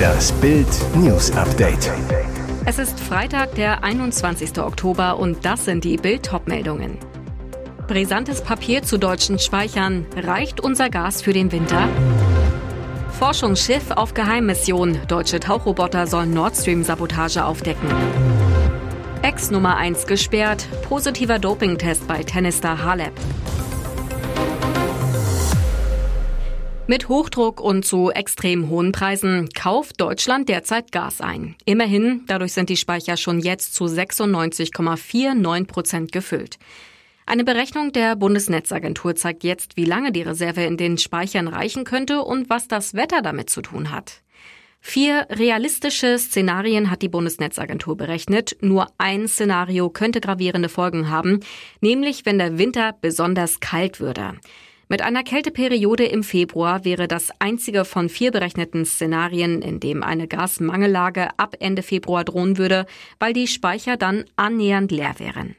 [0.00, 1.90] Das Bild News Update.
[2.64, 4.60] Es ist Freitag, der 21.
[4.60, 6.96] Oktober und das sind die Bild-Top-Meldungen.
[7.88, 10.06] Brisantes Papier zu deutschen Speichern.
[10.16, 11.88] Reicht unser Gas für den Winter?
[13.18, 14.96] Forschungsschiff auf Geheimmission.
[15.08, 17.88] Deutsche Tauchroboter sollen Nord Stream-Sabotage aufdecken.
[19.22, 20.68] Ex Nummer 1 gesperrt.
[20.82, 23.12] Positiver Dopingtest bei Tennisstar Halep.
[26.90, 31.54] Mit Hochdruck und zu extrem hohen Preisen kauft Deutschland derzeit Gas ein.
[31.64, 36.58] Immerhin, dadurch sind die Speicher schon jetzt zu 96,49 Prozent gefüllt.
[37.26, 42.22] Eine Berechnung der Bundesnetzagentur zeigt jetzt, wie lange die Reserve in den Speichern reichen könnte
[42.22, 44.22] und was das Wetter damit zu tun hat.
[44.80, 48.56] Vier realistische Szenarien hat die Bundesnetzagentur berechnet.
[48.62, 51.38] Nur ein Szenario könnte gravierende Folgen haben,
[51.80, 54.32] nämlich wenn der Winter besonders kalt würde.
[54.92, 60.26] Mit einer Kälteperiode im Februar wäre das einzige von vier berechneten Szenarien, in dem eine
[60.26, 62.86] Gasmangellage ab Ende Februar drohen würde,
[63.20, 65.54] weil die Speicher dann annähernd leer wären.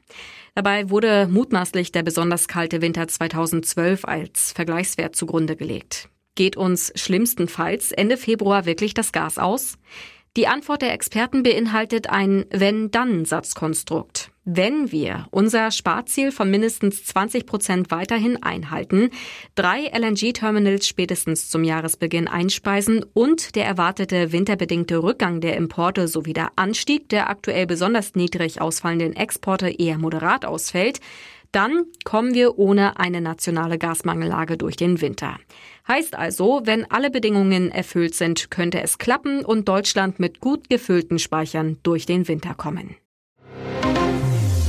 [0.54, 6.10] Dabei wurde mutmaßlich der besonders kalte Winter 2012 als Vergleichswert zugrunde gelegt.
[6.36, 9.78] Geht uns schlimmstenfalls Ende Februar wirklich das Gas aus?
[10.36, 14.31] Die Antwort der Experten beinhaltet ein Wenn-Dann-Satzkonstrukt.
[14.44, 19.12] Wenn wir unser Sparziel von mindestens 20 Prozent weiterhin einhalten,
[19.54, 26.54] drei LNG-Terminals spätestens zum Jahresbeginn einspeisen und der erwartete winterbedingte Rückgang der Importe sowie der
[26.56, 31.02] Anstieg der aktuell besonders niedrig ausfallenden Exporte eher moderat ausfällt,
[31.52, 35.38] dann kommen wir ohne eine nationale Gasmangellage durch den Winter.
[35.88, 41.20] Heißt also, wenn alle Bedingungen erfüllt sind, könnte es klappen und Deutschland mit gut gefüllten
[41.20, 42.96] Speichern durch den Winter kommen.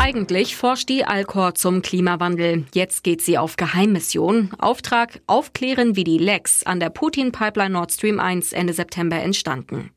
[0.04, 2.64] Eigentlich forscht die Alcor zum Klimawandel.
[2.74, 4.50] Jetzt geht sie auf Geheimmission.
[4.58, 9.92] Auftrag aufklären, wie die Lecks an der Putin-Pipeline Nord Stream 1 Ende September entstanden.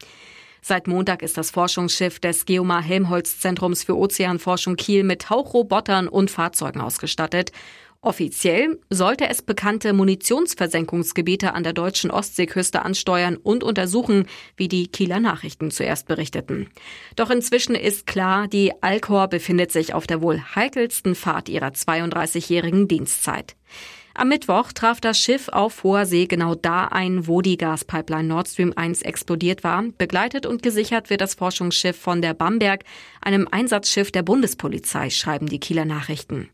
[0.61, 6.29] Seit Montag ist das Forschungsschiff des Geomar Helmholtz Zentrums für Ozeanforschung Kiel mit Tauchrobotern und
[6.29, 7.51] Fahrzeugen ausgestattet
[8.05, 14.27] Offiziell sollte es bekannte Munitionsversenkungsgebiete an der deutschen Ostseeküste ansteuern und untersuchen,
[14.57, 16.69] wie die Kieler Nachrichten zuerst berichteten.
[17.15, 22.87] Doch inzwischen ist klar, die Alcor befindet sich auf der wohl heikelsten Fahrt ihrer 32-jährigen
[22.87, 23.55] Dienstzeit.
[24.13, 28.47] Am Mittwoch traf das Schiff auf hoher See genau da ein, wo die Gaspipeline Nord
[28.47, 29.83] Stream 1 explodiert war.
[29.97, 32.83] Begleitet und gesichert wird das Forschungsschiff von der Bamberg,
[33.21, 36.49] einem Einsatzschiff der Bundespolizei, schreiben die Kieler Nachrichten.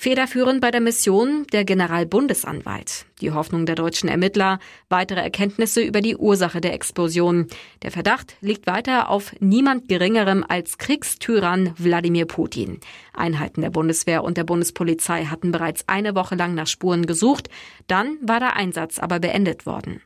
[0.00, 3.04] Federführend bei der Mission der Generalbundesanwalt.
[3.20, 7.48] Die Hoffnung der deutschen Ermittler, weitere Erkenntnisse über die Ursache der Explosion.
[7.82, 12.78] Der Verdacht liegt weiter auf niemand Geringerem als Kriegstyrann Wladimir Putin.
[13.12, 17.48] Einheiten der Bundeswehr und der Bundespolizei hatten bereits eine Woche lang nach Spuren gesucht.
[17.88, 20.00] Dann war der Einsatz aber beendet worden.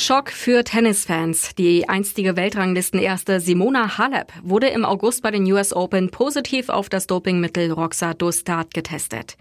[0.00, 1.54] Schock für Tennisfans.
[1.56, 7.06] Die einstige Weltranglistenerste Simona Halep wurde im August bei den US Open positiv auf das
[7.06, 9.36] Dopingmittel Roxadustat getestet.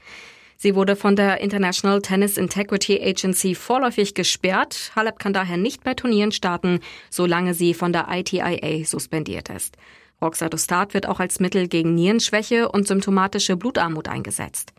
[0.58, 4.92] Sie wurde von der International Tennis Integrity Agency vorläufig gesperrt.
[4.98, 9.78] Halep kann daher nicht bei Turnieren starten, solange sie von der ITIA suspendiert ist.
[10.22, 14.74] Roxadustat wird auch als Mittel gegen Nierenschwäche und symptomatische Blutarmut eingesetzt.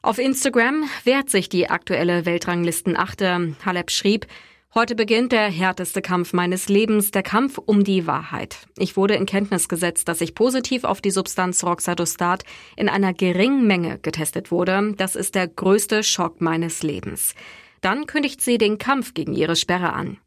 [0.00, 3.54] Auf Instagram wehrt sich die aktuelle Weltranglistenachte.
[3.66, 4.26] Halep schrieb,
[4.72, 8.68] Heute beginnt der härteste Kampf meines Lebens, der Kampf um die Wahrheit.
[8.78, 12.44] Ich wurde in Kenntnis gesetzt, dass ich positiv auf die Substanz Roxadostat
[12.76, 14.94] in einer geringen Menge getestet wurde.
[14.96, 17.34] Das ist der größte Schock meines Lebens.
[17.80, 20.18] Dann kündigt sie den Kampf gegen ihre Sperre an.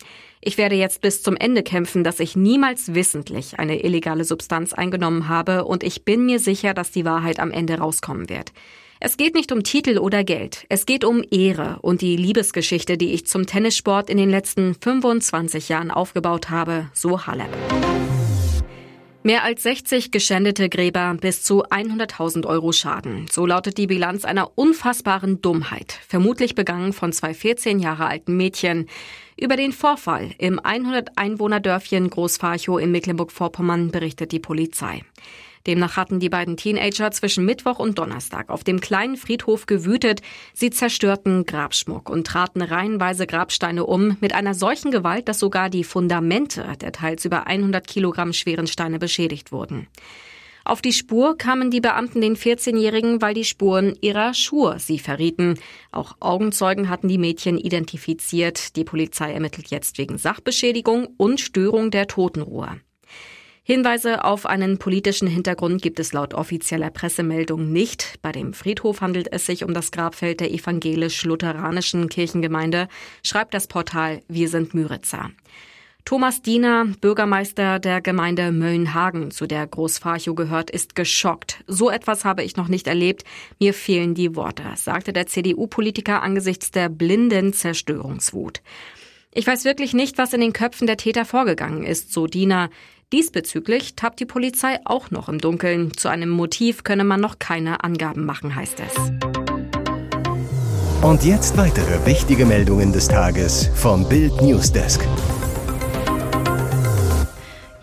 [0.42, 5.30] Ich werde jetzt bis zum Ende kämpfen, dass ich niemals wissentlich eine illegale Substanz eingenommen
[5.30, 8.52] habe und ich bin mir sicher, dass die Wahrheit am Ende rauskommen wird.
[9.06, 10.66] Es geht nicht um Titel oder Geld.
[10.70, 15.68] Es geht um Ehre und die Liebesgeschichte, die ich zum Tennissport in den letzten 25
[15.68, 17.50] Jahren aufgebaut habe, so Halep.
[19.22, 23.26] Mehr als 60 geschändete Gräber bis zu 100.000 Euro Schaden.
[23.30, 28.88] So lautet die Bilanz einer unfassbaren Dummheit, vermutlich begangen von zwei 14 Jahre alten Mädchen.
[29.36, 35.02] Über den Vorfall im 100 Einwohner Dörfchen Großfarchow in Mecklenburg-Vorpommern berichtet die Polizei.
[35.66, 40.22] Demnach hatten die beiden Teenager zwischen Mittwoch und Donnerstag auf dem kleinen Friedhof gewütet.
[40.54, 45.84] Sie zerstörten Grabschmuck und traten reihenweise Grabsteine um mit einer solchen Gewalt, dass sogar die
[45.84, 49.88] Fundamente der teils über 100 Kilogramm schweren Steine beschädigt wurden.
[50.66, 55.60] Auf die Spur kamen die Beamten den 14-Jährigen, weil die Spuren ihrer Schuhe sie verrieten.
[55.92, 58.78] Auch Augenzeugen hatten die Mädchen identifiziert.
[58.78, 62.80] Die Polizei ermittelt jetzt wegen Sachbeschädigung und Störung der Totenruhe.
[63.66, 68.20] Hinweise auf einen politischen Hintergrund gibt es laut offizieller Pressemeldung nicht.
[68.22, 72.90] Bei dem Friedhof handelt es sich um das Grabfeld der evangelisch-lutheranischen Kirchengemeinde,
[73.24, 75.32] schreibt das Portal Wir sind Müritzer.
[76.04, 81.64] Thomas Diener, Bürgermeister der Gemeinde Möllnhagen, zu der Großfarchow gehört, ist geschockt.
[81.66, 83.24] So etwas habe ich noch nicht erlebt.
[83.62, 88.62] Mir fehlen die Worte, sagte der CDU-Politiker angesichts der blinden Zerstörungswut.
[89.32, 92.70] Ich weiß wirklich nicht, was in den Köpfen der Täter vorgegangen ist, so Diener.
[93.14, 95.96] Diesbezüglich tappt die Polizei auch noch im Dunkeln.
[95.96, 98.96] Zu einem Motiv könne man noch keine Angaben machen, heißt es.
[101.04, 105.02] Und jetzt weitere wichtige Meldungen des Tages vom Bild Newsdesk.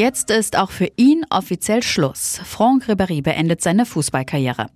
[0.01, 2.41] Jetzt ist auch für ihn offiziell Schluss.
[2.47, 4.69] Franck Ribéry beendet seine Fußballkarriere.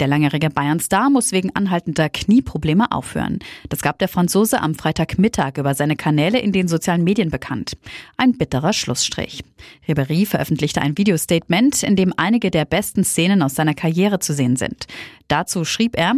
[0.00, 3.40] Der langjährige Bayern-Star muss wegen anhaltender Knieprobleme aufhören.
[3.68, 7.76] Das gab der Franzose am Freitagmittag über seine Kanäle in den sozialen Medien bekannt.
[8.16, 9.44] Ein bitterer Schlussstrich.
[9.86, 14.56] Ribéry veröffentlichte ein Videostatement, in dem einige der besten Szenen aus seiner Karriere zu sehen
[14.56, 14.86] sind.
[15.28, 16.14] Dazu schrieb er,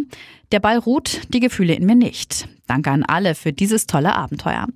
[0.52, 2.46] der Ball ruht, die Gefühle in mir nicht.
[2.68, 4.68] Danke an alle für dieses tolle Abenteuer.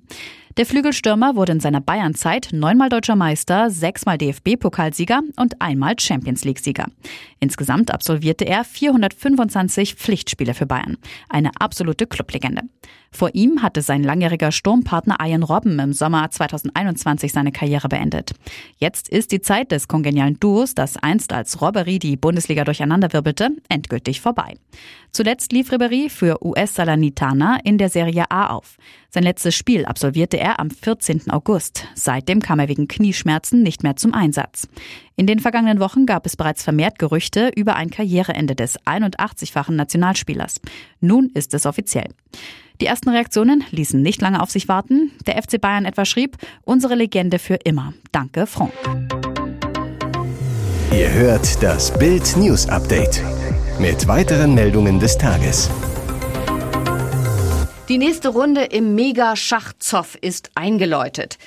[0.57, 6.85] Der Flügelstürmer wurde in seiner Bayernzeit neunmal deutscher Meister, sechsmal DFB-Pokalsieger und einmal Champions League-Sieger.
[7.39, 10.97] Insgesamt absolvierte er 425 Pflichtspiele für Bayern.
[11.29, 12.63] Eine absolute Clublegende.
[13.11, 18.31] Vor ihm hatte sein langjähriger Sturmpartner Ian Robben im Sommer 2021 seine Karriere beendet.
[18.77, 24.21] Jetzt ist die Zeit des kongenialen Duos, das einst als Robbery die Bundesliga durcheinanderwirbelte, endgültig
[24.21, 24.55] vorbei.
[25.11, 28.77] Zuletzt lief Ribéry für US Salernitana in der Serie A auf.
[29.09, 31.31] Sein letztes Spiel absolvierte er am 14.
[31.31, 31.87] August.
[31.95, 34.67] Seitdem kam er wegen Knieschmerzen nicht mehr zum Einsatz.
[35.15, 40.61] In den vergangenen Wochen gab es bereits vermehrt Gerüchte über ein Karriereende des 81-fachen Nationalspielers.
[40.99, 42.09] Nun ist es offiziell.
[42.79, 45.11] Die ersten Reaktionen ließen nicht lange auf sich warten.
[45.25, 47.93] Der FC Bayern etwa schrieb, unsere Legende für immer.
[48.11, 48.71] Danke, Franck.
[50.91, 53.21] Ihr hört das Bild News Update
[53.79, 55.69] mit weiteren Meldungen des Tages.
[57.89, 61.37] Die nächste Runde im Mega-Schachzoff ist eingeläutet.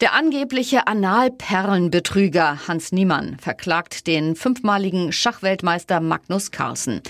[0.00, 7.00] Der angebliche Analperlenbetrüger Hans Niemann verklagt den fünfmaligen Schachweltmeister Magnus Carlsen.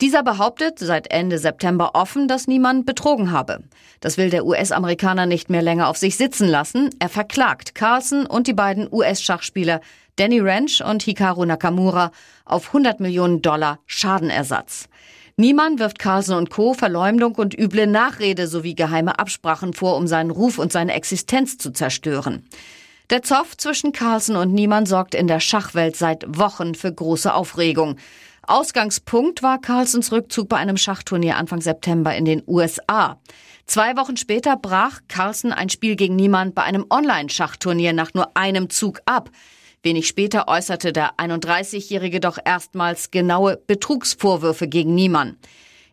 [0.00, 3.64] Dieser behauptet seit Ende September offen, dass Niemann betrogen habe.
[3.98, 6.90] Das will der US-Amerikaner nicht mehr länger auf sich sitzen lassen.
[7.00, 9.80] Er verklagt Carlsen und die beiden US-Schachspieler
[10.14, 12.12] Danny Ranch und Hikaru Nakamura
[12.44, 14.88] auf 100 Millionen Dollar Schadenersatz.
[15.38, 16.72] Niemann wirft Carlsen und Co.
[16.72, 21.72] Verleumdung und üble Nachrede sowie geheime Absprachen vor, um seinen Ruf und seine Existenz zu
[21.72, 22.48] zerstören.
[23.10, 27.96] Der Zoff zwischen Carlsen und Niemann sorgt in der Schachwelt seit Wochen für große Aufregung.
[28.46, 33.20] Ausgangspunkt war Carlsens Rückzug bei einem Schachturnier Anfang September in den USA.
[33.66, 38.70] Zwei Wochen später brach Carlsen ein Spiel gegen Niemann bei einem Online-Schachturnier nach nur einem
[38.70, 39.28] Zug ab.
[39.86, 45.36] Wenig später äußerte der 31-Jährige doch erstmals genaue Betrugsvorwürfe gegen Niemann.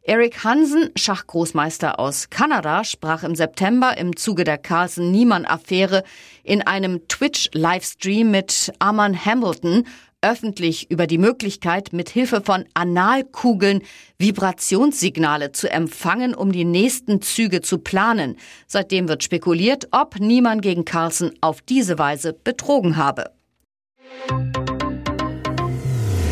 [0.02, 6.04] Eric Hansen, Schachgroßmeister aus Kanada, sprach im September im Zuge der Carlsen-Niemann-Affäre
[6.44, 9.86] in einem Twitch-Livestream mit Arman Hamilton
[10.24, 13.84] öffentlich über die Möglichkeit, mit Hilfe von Analkugeln
[14.18, 18.38] Vibrationssignale zu empfangen, um die nächsten Züge zu planen.
[18.66, 23.30] Seitdem wird spekuliert, ob Niemann gegen Carlsen auf diese Weise betrogen habe.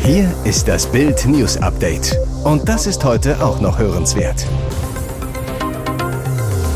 [0.04, 2.18] Hier ist das Bild News Update.
[2.44, 4.44] Und das ist heute auch noch hörenswert.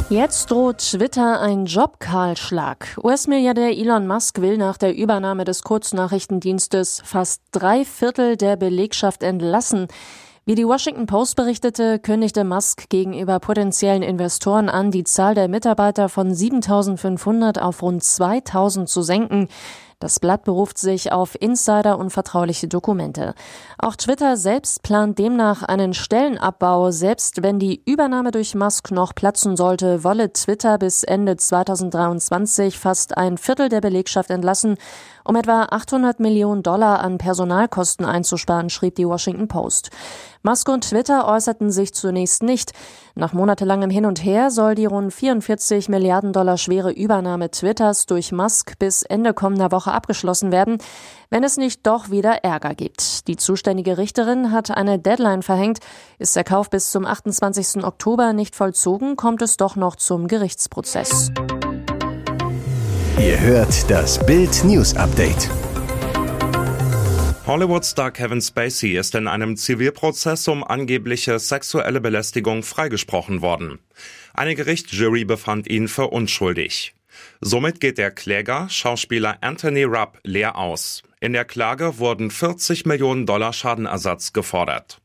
[0.08, 2.96] Jetzt droht Twitter ein Jobkahlschlag.
[3.02, 9.88] US-Milliardär Elon Musk will nach der Übernahme des Kurznachrichtendienstes fast drei Viertel der Belegschaft entlassen.
[10.44, 16.08] Wie die Washington Post berichtete, kündigte Musk gegenüber potenziellen Investoren an, die Zahl der Mitarbeiter
[16.08, 19.48] von 7500 auf rund 2000 zu senken.
[19.98, 23.32] Das Blatt beruft sich auf Insider und vertrauliche Dokumente.
[23.78, 26.90] Auch Twitter selbst plant demnach einen Stellenabbau.
[26.90, 33.16] Selbst wenn die Übernahme durch Musk noch platzen sollte, wolle Twitter bis Ende 2023 fast
[33.16, 34.76] ein Viertel der Belegschaft entlassen,
[35.24, 39.88] um etwa 800 Millionen Dollar an Personalkosten einzusparen, schrieb die Washington Post.
[40.46, 42.70] Musk und Twitter äußerten sich zunächst nicht.
[43.16, 48.30] Nach monatelangem Hin und Her soll die rund 44 Milliarden Dollar schwere Übernahme Twitters durch
[48.30, 50.78] Musk bis Ende kommender Woche abgeschlossen werden,
[51.30, 53.26] wenn es nicht doch wieder Ärger gibt.
[53.26, 55.80] Die zuständige Richterin hat eine Deadline verhängt.
[56.20, 57.82] Ist der Kauf bis zum 28.
[57.82, 61.32] Oktober nicht vollzogen, kommt es doch noch zum Gerichtsprozess.
[63.18, 65.50] Ihr hört das Bild News Update.
[67.46, 73.78] Hollywood-Star Kevin Spacey ist in einem Zivilprozess um angebliche sexuelle Belästigung freigesprochen worden.
[74.34, 76.96] Eine Gerichtsjury befand ihn für unschuldig.
[77.40, 81.04] Somit geht der Kläger, Schauspieler Anthony Rupp, leer aus.
[81.20, 85.00] In der Klage wurden 40 Millionen Dollar Schadenersatz gefordert.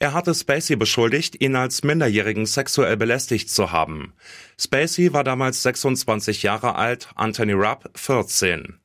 [0.00, 4.14] Er hatte Spacey beschuldigt, ihn als Minderjährigen sexuell belästigt zu haben.
[4.58, 8.81] Spacey war damals 26 Jahre alt, Anthony Rupp 14.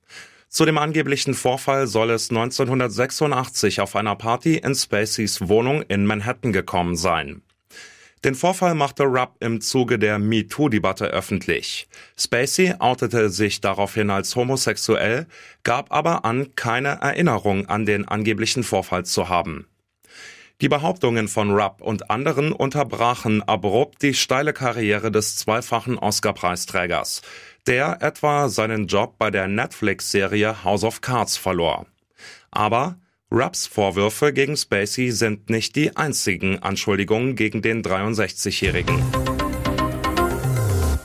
[0.49, 6.53] Zu dem angeblichen Vorfall soll es 1986 auf einer Party in Spaceys Wohnung in Manhattan
[6.53, 7.41] gekommen sein.
[8.23, 11.87] Den Vorfall machte Rupp im Zuge der MeToo-Debatte öffentlich.
[12.17, 15.27] Spacey outete sich daraufhin als homosexuell,
[15.63, 19.67] gab aber an, keine Erinnerung an den angeblichen Vorfall zu haben.
[20.59, 27.21] Die Behauptungen von Rupp und anderen unterbrachen abrupt die steile Karriere des zweifachen Oscar-Preisträgers,
[27.67, 31.85] der etwa seinen Job bei der Netflix-Serie House of Cards verlor.
[32.49, 32.97] Aber
[33.29, 39.03] Rupps Vorwürfe gegen Spacey sind nicht die einzigen Anschuldigungen gegen den 63-Jährigen.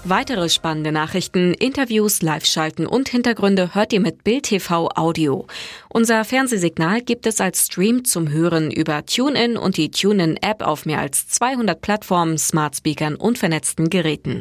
[0.04, 5.46] Weitere spannende Nachrichten, Interviews, Live-Schalten und Hintergründe hört ihr mit Bild TV Audio.
[5.88, 10.98] Unser Fernsehsignal gibt es als Stream zum Hören über TuneIn und die TuneIn-App auf mehr
[10.98, 14.40] als 200 Plattformen, Smart Speakern und vernetzten Geräten.